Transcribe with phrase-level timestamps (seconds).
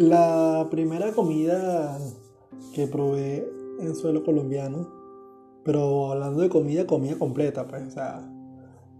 [0.00, 1.98] La primera comida
[2.74, 3.46] que probé
[3.80, 4.88] en suelo colombiano,
[5.62, 8.26] pero hablando de comida, comida completa, pues, o sea,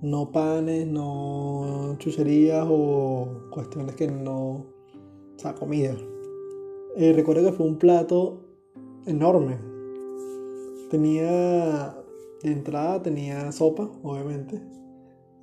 [0.02, 5.96] no panes, no chucherías o cuestiones que no, o sea, comida.
[6.96, 8.42] Eh, recuerdo que fue un plato
[9.06, 9.56] enorme.
[10.90, 11.96] Tenía,
[12.42, 14.60] de entrada tenía sopa, obviamente,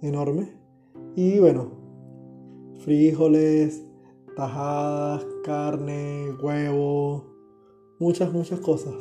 [0.04, 0.52] enorme.
[1.16, 1.72] Y bueno,
[2.82, 3.87] frijoles,
[4.38, 7.26] tajadas, carne, huevo,
[7.98, 8.94] muchas, muchas cosas.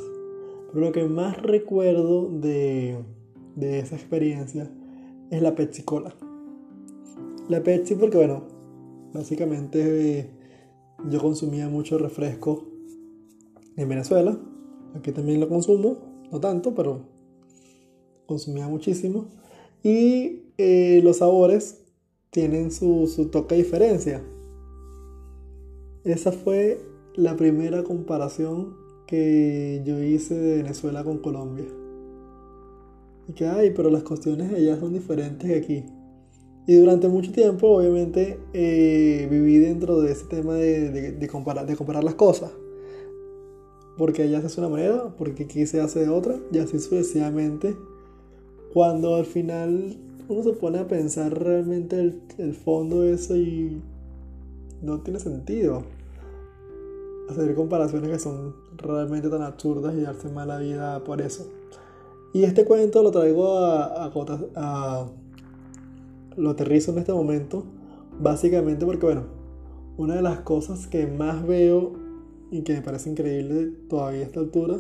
[0.73, 3.05] Pero lo que más recuerdo de,
[3.55, 4.71] de esa experiencia
[5.31, 6.17] es la Pepsi Cola.
[7.51, 8.45] La Pepsi porque, bueno,
[9.13, 10.31] básicamente eh,
[11.11, 12.65] yo consumía mucho refresco
[13.77, 14.41] en Venezuela.
[14.95, 15.99] Aquí también lo consumo,
[16.33, 17.01] no tanto, pero
[18.25, 19.27] consumía muchísimo.
[19.83, 21.85] Y eh, los sabores
[22.31, 24.25] tienen su, su toque diferencia.
[26.07, 26.81] Esa fue
[27.17, 28.77] la primera comparación
[29.09, 31.67] que yo hice de Venezuela con Colombia.
[33.29, 35.85] Y que, ay, pero las cuestiones allá son diferentes que aquí.
[36.69, 42.05] Y durante mucho tiempo, obviamente, eh, viví dentro de ese tema de, comparar, de comparar
[42.05, 42.53] las cosas.
[43.99, 47.77] Porque allá se hace una manera, porque aquí se hace de otra, y así sucesivamente.
[48.73, 53.83] Cuando al final uno se pone a pensar realmente el, el fondo de eso y
[54.83, 55.83] no tiene sentido
[57.29, 61.47] hacer comparaciones que son realmente tan absurdas y darse mala vida por eso.
[62.33, 64.11] Y este cuento lo traigo a,
[64.55, 65.07] a,
[66.37, 67.65] lo aterrizo en este momento,
[68.21, 69.23] básicamente porque, bueno,
[69.97, 71.95] una de las cosas que más veo
[72.51, 74.77] y que me parece increíble todavía a esta altura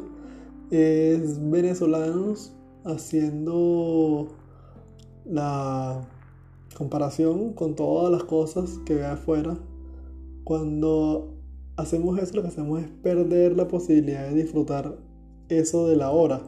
[0.70, 2.53] es venezolanos
[2.84, 4.28] haciendo
[5.25, 6.06] la
[6.77, 9.56] comparación con todas las cosas que ve afuera
[10.47, 11.34] cuando
[11.77, 14.97] hacemos eso, lo que hacemos es perder la posibilidad de disfrutar
[15.48, 16.41] eso de la hora.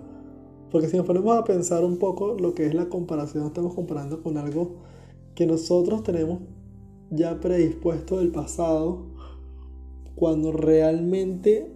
[0.71, 4.23] Porque si nos ponemos a pensar un poco lo que es la comparación, estamos comparando
[4.23, 4.77] con algo
[5.35, 6.39] que nosotros tenemos
[7.11, 9.03] ya predispuesto del pasado,
[10.15, 11.75] cuando realmente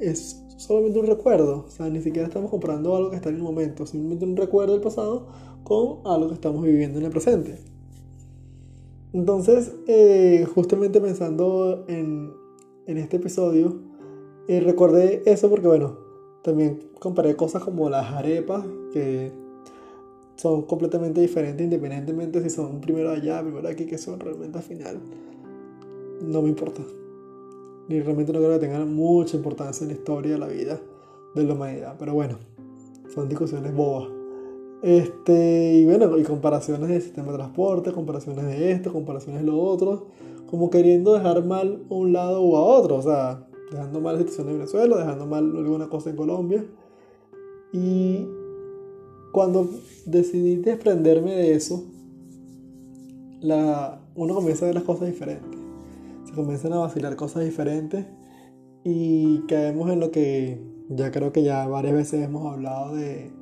[0.00, 1.66] es solamente un recuerdo.
[1.68, 4.72] O sea, ni siquiera estamos comparando algo que está en el momento, simplemente un recuerdo
[4.72, 5.28] del pasado
[5.62, 7.73] con algo que estamos viviendo en el presente.
[9.14, 12.32] Entonces, eh, justamente pensando en,
[12.86, 13.78] en este episodio,
[14.48, 15.96] eh, recordé eso porque, bueno,
[16.42, 19.30] también comparé cosas como las arepas, que
[20.34, 24.98] son completamente diferentes independientemente si son primero allá, primero aquí, que son realmente al final.
[26.20, 26.82] No me importa.
[27.88, 30.80] Ni realmente no creo que tengan mucha importancia en la historia de la vida
[31.36, 31.94] de la humanidad.
[32.00, 32.36] Pero bueno,
[33.14, 34.23] son discusiones bobas.
[34.84, 39.58] Este, y bueno, y comparaciones del sistema de transporte, comparaciones de esto, comparaciones de lo
[39.58, 40.08] otro,
[40.50, 44.48] como queriendo dejar mal un lado u a otro, o sea, dejando mal la situación
[44.48, 46.66] de Venezuela, dejando mal alguna cosa en Colombia.
[47.72, 48.26] Y
[49.32, 49.70] cuando
[50.04, 51.82] decidí desprenderme de eso,
[53.40, 55.58] la, uno comienza a ver las cosas diferentes.
[56.26, 58.04] Se comienzan a vacilar cosas diferentes
[58.84, 63.32] y caemos en lo que ya creo que ya varias veces hemos hablado de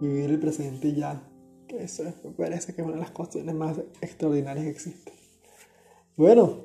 [0.00, 1.22] vivir el presente ya,
[1.68, 5.14] que eso me parece que es una de las cuestiones más extraordinarias que existen.
[6.16, 6.64] Bueno,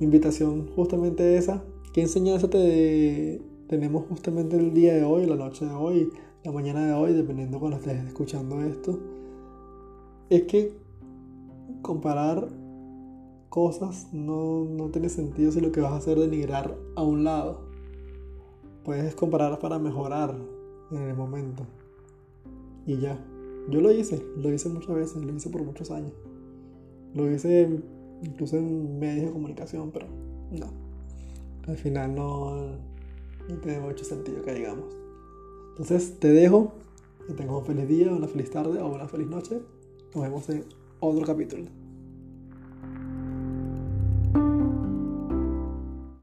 [0.00, 1.62] invitación justamente esa.
[1.92, 6.10] ¿Qué enseñanza te tenemos justamente el día de hoy, la noche de hoy,
[6.44, 8.98] la mañana de hoy, dependiendo cuando estés escuchando esto?
[10.28, 10.72] Es que
[11.82, 12.48] comparar
[13.48, 17.24] cosas no, no tiene sentido si lo que vas a hacer es denigrar a un
[17.24, 17.60] lado.
[18.84, 20.34] Puedes comparar para mejorar
[20.90, 21.66] en el momento.
[22.86, 23.18] Y ya.
[23.68, 26.12] Yo lo hice, lo hice muchas veces, lo hice por muchos años.
[27.14, 27.68] Lo hice
[28.22, 30.06] incluso en medios de comunicación, pero
[30.52, 30.70] no.
[31.66, 32.76] Al final no,
[33.48, 34.96] no tiene mucho sentido que digamos.
[35.70, 36.72] Entonces te dejo.
[37.26, 39.60] Que tengas un feliz día, una feliz tarde o una feliz noche.
[40.14, 40.64] Nos vemos en
[41.00, 41.64] otro capítulo.